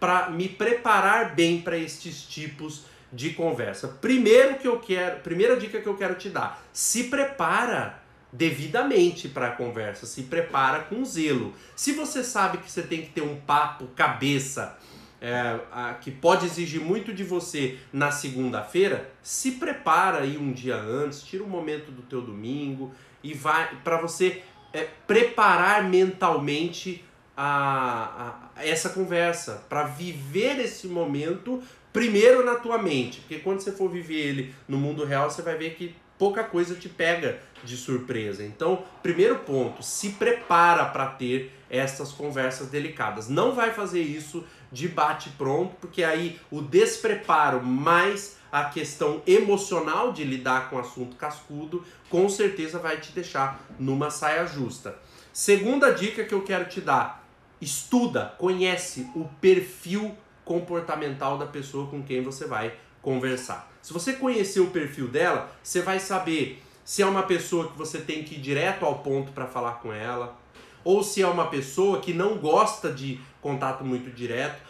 para 0.00 0.28
me 0.28 0.48
preparar 0.48 1.36
bem 1.36 1.60
para 1.60 1.78
estes 1.78 2.22
tipos 2.22 2.82
de 3.12 3.34
conversa. 3.34 3.86
Primeiro 3.86 4.56
que 4.58 4.66
eu 4.66 4.80
quero, 4.80 5.20
primeira 5.20 5.56
dica 5.56 5.80
que 5.80 5.86
eu 5.86 5.96
quero 5.96 6.16
te 6.16 6.30
dar, 6.30 6.64
se 6.72 7.04
prepara 7.04 8.02
devidamente 8.32 9.28
para 9.28 9.48
a 9.48 9.52
conversa, 9.52 10.06
se 10.06 10.24
prepara 10.24 10.80
com 10.80 11.04
zelo. 11.04 11.54
Se 11.74 11.92
você 11.92 12.22
sabe 12.22 12.58
que 12.58 12.70
você 12.70 12.82
tem 12.82 13.02
que 13.02 13.08
ter 13.08 13.22
um 13.22 13.36
papo 13.36 13.86
cabeça 13.96 14.78
é, 15.20 15.58
a, 15.72 15.94
que 15.94 16.10
pode 16.10 16.46
exigir 16.46 16.80
muito 16.80 17.12
de 17.12 17.24
você 17.24 17.78
na 17.92 18.10
segunda-feira, 18.10 19.10
se 19.22 19.52
prepara 19.52 20.20
aí 20.20 20.36
um 20.36 20.52
dia 20.52 20.76
antes, 20.76 21.22
tira 21.22 21.42
um 21.42 21.48
momento 21.48 21.90
do 21.90 22.02
teu 22.02 22.20
domingo 22.20 22.92
e 23.22 23.34
vai 23.34 23.76
para 23.82 23.96
você 23.96 24.42
é, 24.72 24.86
preparar 25.06 25.88
mentalmente 25.88 27.04
a, 27.36 28.50
a 28.56 28.66
essa 28.66 28.90
conversa, 28.90 29.64
para 29.68 29.84
viver 29.84 30.58
esse 30.58 30.88
momento 30.88 31.62
primeiro 31.92 32.44
na 32.44 32.56
tua 32.56 32.78
mente, 32.78 33.20
porque 33.20 33.38
quando 33.38 33.60
você 33.60 33.72
for 33.72 33.88
viver 33.88 34.16
ele 34.16 34.54
no 34.66 34.76
mundo 34.76 35.04
real, 35.04 35.30
você 35.30 35.40
vai 35.42 35.56
ver 35.56 35.74
que 35.74 35.94
pouca 36.18 36.44
coisa 36.44 36.74
te 36.74 36.88
pega 36.88 37.40
de 37.62 37.76
surpresa. 37.76 38.44
Então, 38.44 38.84
primeiro 39.02 39.36
ponto, 39.40 39.82
se 39.82 40.10
prepara 40.10 40.86
para 40.86 41.06
ter 41.06 41.52
essas 41.70 42.12
conversas 42.12 42.68
delicadas. 42.68 43.28
Não 43.28 43.54
vai 43.54 43.72
fazer 43.72 44.00
isso 44.00 44.44
de 44.70 44.88
bate 44.88 45.30
pronto, 45.30 45.76
porque 45.80 46.02
aí 46.02 46.38
o 46.50 46.60
despreparo 46.60 47.62
mais 47.62 48.36
a 48.50 48.64
questão 48.64 49.22
emocional 49.26 50.12
de 50.12 50.24
lidar 50.24 50.70
com 50.70 50.76
o 50.76 50.80
assunto 50.80 51.16
cascudo, 51.16 51.84
com 52.08 52.28
certeza 52.28 52.78
vai 52.78 52.98
te 52.98 53.12
deixar 53.12 53.60
numa 53.78 54.10
saia 54.10 54.46
justa. 54.46 54.98
Segunda 55.32 55.90
dica 55.92 56.24
que 56.24 56.34
eu 56.34 56.42
quero 56.42 56.64
te 56.66 56.80
dar: 56.80 57.24
estuda, 57.60 58.34
conhece 58.38 59.10
o 59.14 59.24
perfil 59.40 60.16
comportamental 60.44 61.36
da 61.36 61.46
pessoa 61.46 61.88
com 61.88 62.02
quem 62.02 62.22
você 62.22 62.46
vai 62.46 62.74
conversar. 63.08 63.72
Se 63.80 63.90
você 63.90 64.12
conhecer 64.12 64.60
o 64.60 64.66
perfil 64.66 65.08
dela, 65.08 65.50
você 65.62 65.80
vai 65.80 65.98
saber 65.98 66.62
se 66.84 67.00
é 67.00 67.06
uma 67.06 67.22
pessoa 67.22 67.68
que 67.68 67.78
você 67.78 68.02
tem 68.02 68.22
que 68.22 68.34
ir 68.34 68.38
direto 68.38 68.84
ao 68.84 68.98
ponto 68.98 69.32
para 69.32 69.46
falar 69.46 69.76
com 69.80 69.90
ela, 69.90 70.36
ou 70.84 71.02
se 71.02 71.22
é 71.22 71.26
uma 71.26 71.46
pessoa 71.46 72.00
que 72.00 72.12
não 72.12 72.36
gosta 72.36 72.92
de 72.92 73.18
contato 73.40 73.82
muito 73.82 74.14
direto, 74.14 74.60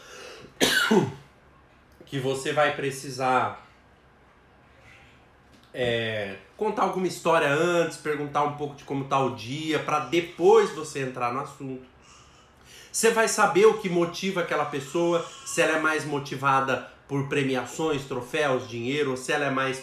que 2.07 2.21
você 2.21 2.53
vai 2.53 2.77
precisar 2.77 3.67
é, 5.75 6.37
contar 6.57 6.83
alguma 6.83 7.09
história 7.09 7.49
antes, 7.49 7.97
perguntar 7.97 8.45
um 8.45 8.57
pouco 8.57 8.77
de 8.77 8.85
como 8.85 9.03
está 9.03 9.19
o 9.19 9.35
dia, 9.35 9.81
para 9.81 9.99
depois 9.99 10.71
você 10.77 11.01
entrar 11.01 11.33
no 11.35 11.41
assunto. 11.41 11.85
Você 12.93 13.11
vai 13.11 13.27
saber 13.27 13.67
o 13.67 13.79
que 13.79 13.89
motiva 13.89 14.43
aquela 14.43 14.67
pessoa, 14.67 15.27
se 15.45 15.61
ela 15.61 15.79
é 15.79 15.81
mais 15.81 16.05
motivada 16.05 16.97
por 17.09 17.27
premiações, 17.27 18.05
troféus, 18.05 18.69
dinheiro, 18.69 19.13
ou 19.13 19.17
se 19.17 19.33
ela 19.33 19.47
é 19.47 19.51
mais 19.51 19.83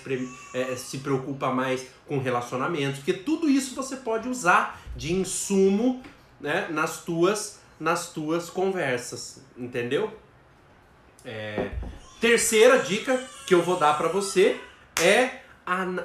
é, 0.53 0.75
se 0.75 0.99
preocupa 0.99 1.51
mais 1.51 1.87
com 2.07 2.19
relacionamentos, 2.19 2.99
porque 2.99 3.13
tudo 3.13 3.49
isso 3.49 3.75
você 3.75 3.97
pode 3.97 4.29
usar 4.29 4.79
de 4.95 5.11
insumo 5.11 6.03
né, 6.39 6.67
nas 6.69 7.03
tuas 7.03 7.59
nas 7.77 8.13
tuas 8.13 8.49
conversas, 8.49 9.43
entendeu? 9.57 10.09
É... 11.25 11.71
Terceira 12.21 12.79
dica 12.79 13.21
que 13.45 13.53
eu 13.53 13.61
vou 13.61 13.77
dar 13.77 13.97
para 13.97 14.07
você 14.07 14.57
é 15.01 15.43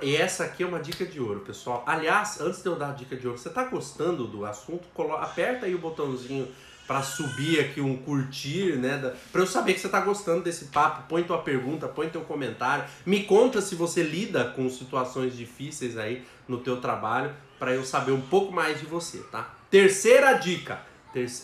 e 0.01 0.17
essa 0.17 0.45
aqui 0.45 0.63
é 0.63 0.67
uma 0.67 0.81
dica 0.81 1.05
de 1.05 1.21
ouro, 1.21 1.41
pessoal. 1.41 1.85
Aliás, 1.87 2.41
antes 2.41 2.63
de 2.63 2.69
eu 2.69 2.77
dar 2.77 2.91
a 2.91 2.93
dica 2.93 3.15
de 3.15 3.27
ouro, 3.27 3.39
você 3.39 3.49
está 3.49 3.65
gostando 3.65 4.27
do 4.27 4.47
assunto? 4.47 4.89
Aperta 5.21 5.67
aí 5.67 5.75
o 5.75 5.79
botãozinho 5.79 6.49
para 6.91 7.05
subir 7.05 7.61
aqui 7.61 7.81
um 7.81 7.97
curtir, 7.97 8.77
né? 8.77 9.15
Para 9.31 9.43
eu 9.43 9.47
saber 9.47 9.75
que 9.75 9.79
você 9.79 9.87
está 9.87 10.01
gostando 10.01 10.43
desse 10.43 10.65
papo, 10.65 11.05
põe 11.09 11.23
tua 11.23 11.41
pergunta, 11.41 11.87
põe 11.87 12.09
teu 12.09 12.23
comentário, 12.23 12.85
me 13.07 13.23
conta 13.23 13.61
se 13.61 13.77
você 13.77 14.03
lida 14.03 14.47
com 14.47 14.69
situações 14.69 15.37
difíceis 15.37 15.97
aí 15.97 16.27
no 16.49 16.59
teu 16.59 16.81
trabalho, 16.81 17.33
para 17.61 17.73
eu 17.73 17.85
saber 17.85 18.11
um 18.11 18.21
pouco 18.21 18.53
mais 18.53 18.81
de 18.81 18.87
você, 18.87 19.19
tá? 19.31 19.55
Terceira 19.71 20.33
dica, 20.33 20.83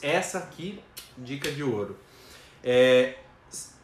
essa 0.03 0.39
aqui, 0.39 0.81
dica 1.17 1.49
de 1.53 1.63
ouro. 1.63 1.97
É, 2.61 3.15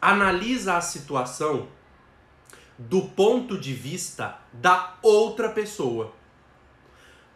analisa 0.01 0.75
a 0.75 0.81
situação 0.81 1.69
do 2.77 3.03
ponto 3.03 3.57
de 3.57 3.73
vista 3.73 4.37
da 4.51 4.97
outra 5.01 5.47
pessoa. 5.47 6.11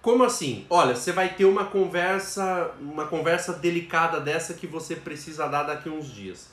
Como 0.02 0.24
assim? 0.24 0.66
Olha, 0.70 0.96
você 0.96 1.12
vai 1.12 1.34
ter 1.34 1.46
uma 1.46 1.66
conversa, 1.66 2.72
uma 2.80 3.06
conversa 3.08 3.54
delicada 3.54 4.20
dessa 4.20 4.54
que 4.54 4.68
você 4.68 4.96
precisa 4.96 5.48
dar 5.48 5.64
daqui 5.64 5.90
uns 5.90 6.12
dias. 6.12 6.50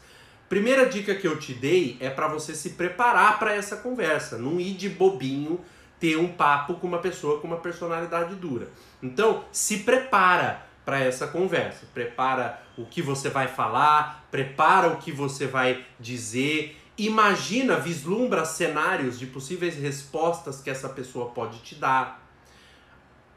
Primeira 0.49 0.87
dica 0.87 1.15
que 1.15 1.27
eu 1.27 1.39
te 1.39 1.55
dei 1.55 1.97
é 2.01 2.11
para 2.11 2.29
você 2.29 2.55
se 2.55 2.71
preparar 2.71 3.39
para 3.39 3.55
essa 3.55 3.77
conversa, 3.77 4.39
não 4.39 4.61
ir 4.61 4.75
de 4.75 4.89
bobinho 4.89 5.61
ter 6.01 6.17
um 6.17 6.29
papo 6.29 6.75
com 6.75 6.87
uma 6.87 6.99
pessoa 6.99 7.41
com 7.41 7.47
uma 7.47 7.59
personalidade 7.59 8.35
dura. 8.35 8.69
Então, 9.03 9.45
se 9.53 9.79
prepara 9.79 10.67
para 10.85 10.99
essa 10.99 11.27
conversa. 11.27 11.87
Prepara 11.95 12.61
o 12.77 12.85
que 12.85 13.01
você 13.01 13.31
vai 13.31 13.49
falar, 13.49 14.27
prepara 14.31 14.89
o 14.89 14.97
que 14.97 15.11
você 15.11 15.47
vai 15.47 15.85
dizer 15.99 16.77
imagina, 16.97 17.77
vislumbra 17.77 18.45
cenários 18.45 19.19
de 19.19 19.27
possíveis 19.27 19.77
respostas 19.77 20.61
que 20.61 20.71
essa 20.71 20.89
pessoa 20.89 21.31
pode 21.31 21.59
te 21.59 21.75
dar. 21.75 22.24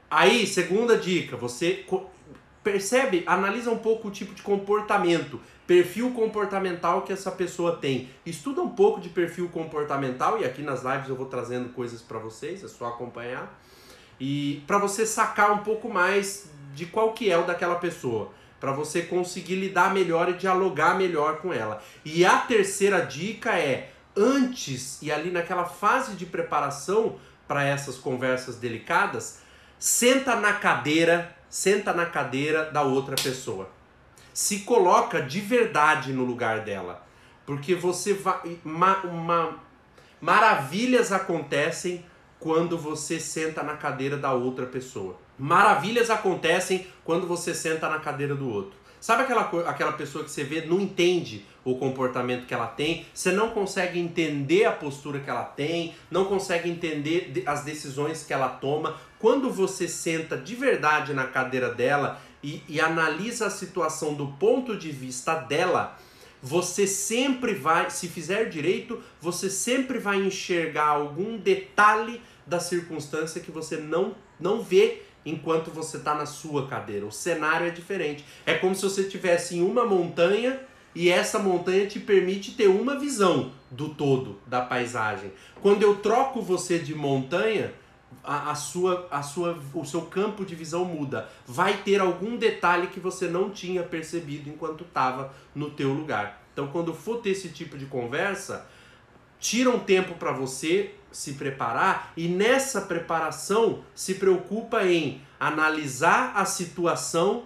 Aí, 0.09 0.47
segunda 0.47 0.97
dica, 0.97 1.35
você 1.35 1.85
percebe, 2.63 3.23
analisa 3.25 3.71
um 3.71 3.77
pouco 3.77 4.07
o 4.07 4.11
tipo 4.11 4.33
de 4.33 4.41
comportamento, 4.41 5.39
perfil 5.65 6.11
comportamental 6.11 7.01
que 7.01 7.11
essa 7.11 7.31
pessoa 7.31 7.75
tem. 7.75 8.09
Estuda 8.25 8.61
um 8.61 8.69
pouco 8.69 9.01
de 9.01 9.09
perfil 9.09 9.49
comportamental 9.49 10.39
e 10.39 10.45
aqui 10.45 10.61
nas 10.61 10.83
lives 10.83 11.09
eu 11.09 11.15
vou 11.15 11.25
trazendo 11.25 11.69
coisas 11.69 12.01
para 12.01 12.19
vocês, 12.19 12.63
é 12.63 12.67
só 12.67 12.87
acompanhar. 12.87 13.59
E 14.19 14.63
para 14.65 14.77
você 14.77 15.05
sacar 15.05 15.51
um 15.51 15.59
pouco 15.59 15.89
mais 15.89 16.49
de 16.73 16.85
qual 16.85 17.13
que 17.13 17.29
é 17.29 17.37
o 17.37 17.45
daquela 17.45 17.75
pessoa 17.75 18.31
para 18.59 18.71
você 18.71 19.03
conseguir 19.03 19.55
lidar 19.55 19.93
melhor 19.93 20.29
e 20.29 20.33
dialogar 20.33 20.97
melhor 20.97 21.37
com 21.37 21.53
ela. 21.53 21.81
E 22.03 22.25
a 22.25 22.37
terceira 22.37 23.01
dica 23.01 23.57
é 23.57 23.91
antes 24.15 25.01
e 25.01 25.11
ali 25.11 25.29
naquela 25.29 25.65
fase 25.65 26.15
de 26.15 26.25
preparação 26.25 27.17
para 27.47 27.63
essas 27.63 27.97
conversas 27.97 28.55
delicadas, 28.55 29.41
senta 29.79 30.35
na 30.35 30.53
cadeira, 30.53 31.35
senta 31.49 31.93
na 31.93 32.05
cadeira 32.05 32.65
da 32.71 32.81
outra 32.81 33.15
pessoa. 33.15 33.69
Se 34.33 34.59
coloca 34.59 35.21
de 35.21 35.39
verdade 35.39 36.13
no 36.13 36.23
lugar 36.23 36.61
dela, 36.61 37.05
porque 37.45 37.73
você 37.73 38.13
vai 38.13 38.59
uma, 38.63 38.97
uma 39.03 39.59
maravilhas 40.21 41.11
acontecem 41.11 42.05
quando 42.39 42.77
você 42.77 43.19
senta 43.19 43.63
na 43.63 43.75
cadeira 43.75 44.17
da 44.17 44.33
outra 44.33 44.65
pessoa. 44.65 45.17
Maravilhas 45.37 46.09
acontecem 46.09 46.87
quando 47.03 47.27
você 47.27 47.53
senta 47.53 47.89
na 47.89 47.99
cadeira 47.99 48.35
do 48.35 48.49
outro. 48.49 48.77
Sabe 48.99 49.23
aquela, 49.23 49.41
aquela 49.67 49.93
pessoa 49.93 50.23
que 50.23 50.31
você 50.31 50.43
vê, 50.43 50.65
não 50.65 50.79
entende 50.79 51.45
o 51.63 51.77
comportamento 51.77 52.47
que 52.47 52.53
ela 52.53 52.65
tem, 52.65 53.05
você 53.13 53.31
não 53.31 53.51
consegue 53.51 53.99
entender 53.99 54.65
a 54.65 54.71
postura 54.71 55.19
que 55.19 55.29
ela 55.29 55.43
tem, 55.43 55.93
não 56.09 56.25
consegue 56.25 56.69
entender 56.69 57.43
as 57.45 57.63
decisões 57.63 58.23
que 58.23 58.33
ela 58.33 58.49
toma. 58.49 58.97
Quando 59.19 59.49
você 59.49 59.87
senta 59.87 60.37
de 60.37 60.55
verdade 60.55 61.13
na 61.13 61.25
cadeira 61.25 61.73
dela 61.73 62.21
e, 62.43 62.61
e 62.67 62.79
analisa 62.79 63.47
a 63.47 63.49
situação 63.49 64.13
do 64.13 64.27
ponto 64.27 64.75
de 64.75 64.91
vista 64.91 65.35
dela, 65.35 65.97
você 66.41 66.85
sempre 66.85 67.53
vai, 67.53 67.89
se 67.89 68.07
fizer 68.07 68.45
direito, 68.45 69.01
você 69.19 69.49
sempre 69.49 69.97
vai 69.97 70.17
enxergar 70.17 70.87
algum 70.87 71.37
detalhe 71.37 72.21
da 72.45 72.59
circunstância 72.59 73.41
que 73.41 73.51
você 73.51 73.77
não, 73.77 74.15
não 74.39 74.61
vê 74.61 75.01
enquanto 75.25 75.71
você 75.71 75.97
está 75.97 76.13
na 76.13 76.25
sua 76.25 76.67
cadeira. 76.67 77.05
O 77.05 77.11
cenário 77.11 77.67
é 77.67 77.71
diferente. 77.71 78.23
É 78.45 78.53
como 78.53 78.75
se 78.75 78.83
você 78.83 79.03
tivesse 79.03 79.57
em 79.57 79.61
uma 79.61 79.85
montanha 79.85 80.59
e 80.95 81.09
essa 81.09 81.37
montanha 81.37 81.85
te 81.85 81.99
permite 81.99 82.51
ter 82.51 82.67
uma 82.67 82.97
visão 82.97 83.51
do 83.69 83.89
todo 83.89 84.39
da 84.47 84.61
paisagem. 84.61 85.31
Quando 85.61 85.83
eu 85.83 85.95
troco 85.95 86.41
você 86.41 86.79
de 86.79 86.95
montanha, 86.95 87.73
a, 88.23 88.51
a, 88.51 88.55
sua, 88.55 89.07
a 89.09 89.21
sua, 89.21 89.57
o 89.73 89.85
seu 89.85 90.01
campo 90.01 90.45
de 90.45 90.55
visão 90.55 90.85
muda. 90.85 91.29
Vai 91.45 91.77
ter 91.77 92.01
algum 92.01 92.37
detalhe 92.37 92.87
que 92.87 92.99
você 92.99 93.27
não 93.27 93.49
tinha 93.49 93.83
percebido 93.83 94.49
enquanto 94.49 94.83
estava 94.83 95.33
no 95.55 95.69
teu 95.71 95.93
lugar. 95.93 96.43
Então, 96.53 96.67
quando 96.67 96.93
for 96.93 97.17
ter 97.21 97.31
esse 97.31 97.49
tipo 97.49 97.77
de 97.77 97.85
conversa, 97.85 98.67
tira 99.39 99.69
um 99.69 99.79
tempo 99.79 100.15
para 100.15 100.31
você 100.31 100.93
se 101.11 101.33
preparar 101.33 102.11
e 102.17 102.27
nessa 102.27 102.81
preparação 102.81 103.83
se 103.95 104.15
preocupa 104.15 104.83
em 104.83 105.21
analisar 105.39 106.33
a 106.35 106.45
situação 106.45 107.45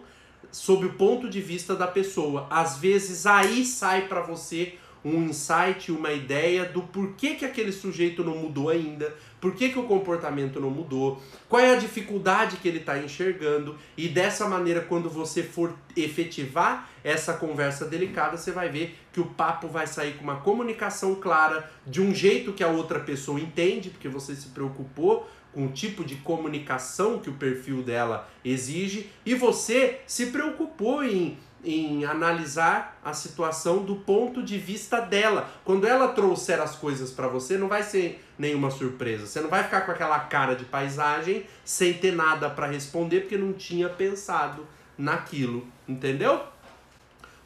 sob 0.52 0.86
o 0.86 0.94
ponto 0.94 1.30
de 1.30 1.40
vista 1.40 1.76
da 1.76 1.88
pessoa. 1.88 2.48
Às 2.50 2.78
vezes 2.78 3.26
aí 3.26 3.66
sai 3.66 4.08
para 4.08 4.22
você 4.22 4.78
um 5.04 5.24
insight, 5.24 5.92
uma 5.92 6.12
ideia 6.12 6.66
do 6.66 6.82
porquê 6.84 7.36
que 7.36 7.46
aquele 7.46 7.72
sujeito 7.72 8.24
não 8.24 8.36
mudou 8.36 8.70
ainda, 8.70 9.14
por 9.40 9.56
que, 9.56 9.70
que 9.70 9.80
o 9.80 9.84
comportamento 9.84 10.60
não 10.60 10.70
mudou, 10.70 11.20
qual 11.50 11.62
é 11.62 11.74
a 11.74 11.76
dificuldade 11.76 12.58
que 12.58 12.68
ele 12.68 12.78
está 12.78 13.00
enxergando, 13.00 13.76
e 13.98 14.08
dessa 14.08 14.48
maneira, 14.48 14.82
quando 14.82 15.10
você 15.10 15.42
for 15.42 15.74
efetivar 15.96 16.90
essa 17.04 17.34
conversa 17.34 17.86
delicada, 17.86 18.38
você 18.38 18.52
vai 18.52 18.70
ver 18.70 18.96
que 19.12 19.20
o 19.20 19.26
papo 19.26 19.68
vai 19.68 19.88
sair 19.88 20.14
com 20.14 20.24
uma 20.24 20.42
comunicação 20.42 21.16
clara, 21.16 21.70
de 21.88 22.00
um 22.00 22.14
jeito 22.14 22.54
que 22.54 22.64
a 22.64 22.68
outra 22.68 23.00
pessoa 23.00 23.40
entende, 23.40 23.90
porque 23.90 24.08
você 24.08 24.36
se 24.36 24.50
preocupou 24.50 25.28
com 25.52 25.66
o 25.66 25.72
tipo 25.72 26.06
de 26.06 26.16
comunicação 26.16 27.20
que 27.20 27.30
o 27.30 27.34
perfil 27.34 27.82
dela 27.82 28.30
exige, 28.46 29.10
e 29.26 29.34
você 29.34 30.02
se 30.06 30.28
preocupou 30.28 31.04
em 31.04 31.38
em 31.64 32.06
analisar 32.06 33.00
a 33.04 33.14
situação 33.14 33.84
do 33.84 33.96
ponto 33.98 34.42
de 34.42 34.58
vista 34.58 35.00
dela. 35.00 35.50
Quando 35.64 35.88
ela 35.88 36.10
trouxer 36.10 36.60
as 36.60 36.76
coisas 36.76 37.12
para 37.12 37.28
você, 37.28 37.58
não 37.58 37.68
vai 37.68 37.84
ser 37.84 38.24
nenhuma 38.38 38.72
surpresa. 38.72 39.26
Você 39.26 39.40
não 39.42 39.50
vai 39.50 39.64
ficar 39.64 39.82
com 39.82 39.92
aquela 39.92 40.20
cara 40.20 40.56
de 40.56 40.66
paisagem 40.66 41.46
sem 41.64 41.94
ter 41.94 42.14
nada 42.14 42.50
para 42.50 42.68
responder 42.68 43.22
porque 43.22 43.38
não 43.38 43.54
tinha 43.54 43.90
pensado 43.90 44.66
naquilo, 44.98 45.68
entendeu? 45.88 46.42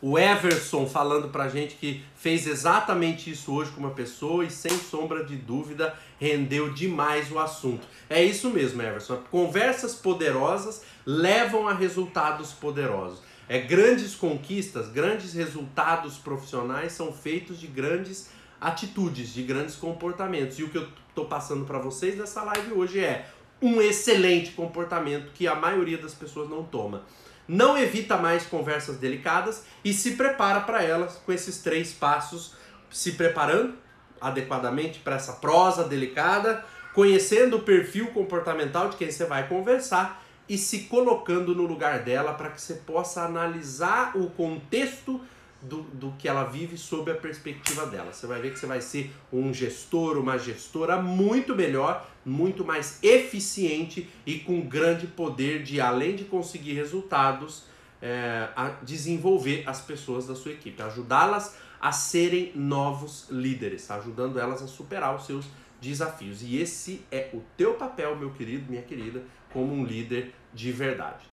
O 0.02 0.20
Everson 0.20 0.86
falando 0.88 1.30
pra 1.30 1.50
gente 1.50 1.76
que 1.76 2.04
fez 2.16 2.46
exatamente 2.46 3.32
isso 3.32 3.52
hoje 3.52 3.72
com 3.72 3.80
uma 3.80 3.92
pessoa 3.92 4.46
e 4.46 4.52
sem 4.52 4.78
sombra 4.78 5.24
de 5.24 5.36
dúvida 5.36 5.98
rendeu 6.20 6.72
demais 6.72 7.32
o 7.32 7.40
assunto. 7.40 7.88
É 8.10 8.24
isso 8.24 8.50
mesmo, 8.50 8.82
Everson. 8.82 9.24
Conversas 9.32 9.96
poderosas 9.96 10.84
levam 11.06 11.68
a 11.68 11.74
resultados 11.74 12.52
poderosos. 12.52 13.22
É, 13.48 13.60
grandes 13.60 14.16
conquistas, 14.16 14.90
grandes 14.90 15.34
resultados 15.34 16.18
profissionais 16.18 16.94
são 16.94 17.14
feitos 17.14 17.60
de 17.60 17.68
grandes 17.68 18.30
atitudes, 18.60 19.34
de 19.34 19.44
grandes 19.44 19.76
comportamentos. 19.76 20.58
E 20.58 20.64
o 20.64 20.70
que 20.70 20.78
eu 20.78 20.88
estou 21.10 21.26
passando 21.26 21.66
para 21.66 21.78
vocês 21.78 22.18
nessa 22.18 22.42
live 22.44 22.74
hoje 22.74 23.00
é 23.00 23.28
um 23.62 23.82
excelente 23.82 24.52
comportamento 24.52 25.32
que 25.34 25.48
a 25.48 25.56
maioria 25.56 25.98
das 25.98 26.14
pessoas 26.14 26.50
não 26.50 26.64
toma. 26.64 27.04
Não 27.48 27.78
evita 27.78 28.18
mais 28.18 28.46
conversas 28.48 28.98
delicadas 28.98 29.64
e 29.84 29.94
se 29.94 30.12
prepara 30.12 30.62
para 30.62 30.84
elas 30.84 31.22
com 31.24 31.32
esses 31.32 31.60
três 31.60 31.94
passos, 31.94 32.56
se 32.90 33.12
preparando 33.12 33.76
adequadamente 34.20 35.00
para 35.00 35.18
essa 35.18 35.34
prosa 35.34 35.84
delicada, 35.84 36.66
conhecendo 36.96 37.58
o 37.58 37.62
perfil 37.62 38.08
comportamental 38.08 38.90
de 38.90 38.98
quem 38.98 39.12
você 39.12 39.26
vai 39.26 39.48
conversar 39.48 40.25
e 40.48 40.58
se 40.58 40.82
colocando 40.84 41.56
no 41.56 41.66
lugar 41.66 42.04
dela 42.04 42.34
para 42.34 42.50
que 42.50 42.62
você 42.62 42.76
possa 42.76 43.24
analisar 43.24 44.16
o 44.16 44.30
contexto 44.30 45.20
do, 45.62 45.82
do 45.82 46.12
que 46.18 46.28
ela 46.28 46.44
vive 46.44 46.78
sob 46.78 47.12
a 47.12 47.16
perspectiva 47.16 47.86
dela. 47.86 48.14
Você 48.14 48.28
vai 48.28 48.40
ver 48.40 48.54
que 48.54 48.60
você 48.60 48.66
vai 48.66 48.82
ser 48.82 49.12
um 49.32 49.54
gestor, 49.54 50.18
uma 50.18 50.38
gestora 50.38 51.02
muito 51.02 51.56
melhor, 51.56 52.08
muito 52.24 52.64
mais 52.64 53.00
eficiente 53.04 54.10
e 54.26 54.40
com 54.40 54.62
grande 54.62 55.08
poder 55.08 55.64
de, 55.64 55.82
além 55.82 56.16
de 56.16 56.26
conseguir 56.26 56.74
resultados, 56.74 57.64
é, 58.02 58.48
desenvolver 58.84 59.64
as 59.66 59.82
pessoas 59.82 60.28
da 60.28 60.36
sua 60.36 60.52
equipe, 60.52 60.82
ajudá-las 60.82 61.56
a 61.82 61.92
serem 61.92 62.52
novos 62.56 63.28
líderes, 63.30 63.90
ajudando 63.92 64.40
elas 64.40 64.62
a 64.62 64.68
superar 64.68 65.16
os 65.16 65.26
seus 65.26 65.46
desafios. 65.80 66.42
E 66.42 66.58
esse 66.58 67.02
é 67.12 67.30
o 67.34 67.42
teu 67.58 67.76
papel, 67.76 68.16
meu 68.16 68.32
querido, 68.32 68.70
minha 68.70 68.82
querida, 68.82 69.24
como 69.52 69.74
um 69.74 69.86
líder 69.86 70.34
de 70.54 70.72
verdade. 70.72 71.26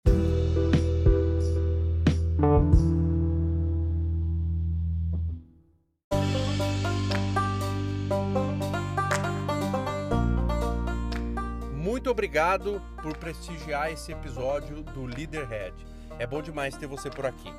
Muito 11.73 12.09
obrigado 12.09 12.81
por 13.01 13.15
prestigiar 13.17 13.91
esse 13.91 14.11
episódio 14.11 14.81
do 14.81 15.05
Leaderhead. 15.05 15.73
É 16.17 16.25
bom 16.25 16.41
demais 16.41 16.75
ter 16.75 16.87
você 16.87 17.09
por 17.09 17.25
aqui. 17.25 17.49